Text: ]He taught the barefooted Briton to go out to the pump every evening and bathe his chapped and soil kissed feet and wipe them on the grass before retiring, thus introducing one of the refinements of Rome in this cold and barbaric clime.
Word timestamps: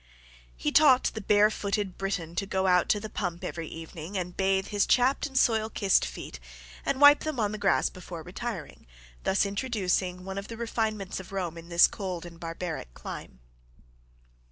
]He 0.57 0.71
taught 0.71 1.11
the 1.13 1.21
barefooted 1.21 1.95
Briton 1.95 2.33
to 2.37 2.47
go 2.47 2.65
out 2.65 2.89
to 2.89 2.99
the 2.99 3.07
pump 3.07 3.43
every 3.43 3.67
evening 3.67 4.17
and 4.17 4.35
bathe 4.35 4.69
his 4.69 4.87
chapped 4.87 5.27
and 5.27 5.37
soil 5.37 5.69
kissed 5.69 6.05
feet 6.05 6.39
and 6.83 6.99
wipe 6.99 7.19
them 7.19 7.39
on 7.39 7.51
the 7.51 7.59
grass 7.59 7.91
before 7.91 8.23
retiring, 8.23 8.87
thus 9.25 9.45
introducing 9.45 10.23
one 10.25 10.39
of 10.39 10.47
the 10.47 10.57
refinements 10.57 11.19
of 11.19 11.31
Rome 11.31 11.55
in 11.55 11.69
this 11.69 11.85
cold 11.87 12.25
and 12.25 12.39
barbaric 12.39 12.91
clime. 12.95 13.41